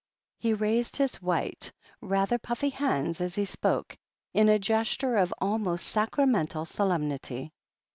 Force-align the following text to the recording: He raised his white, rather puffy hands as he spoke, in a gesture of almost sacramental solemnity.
He 0.39 0.55
raised 0.55 0.97
his 0.97 1.21
white, 1.21 1.71
rather 2.01 2.39
puffy 2.39 2.71
hands 2.71 3.21
as 3.21 3.35
he 3.35 3.45
spoke, 3.45 3.95
in 4.33 4.49
a 4.49 4.57
gesture 4.57 5.15
of 5.15 5.31
almost 5.37 5.85
sacramental 5.85 6.65
solemnity. 6.65 7.51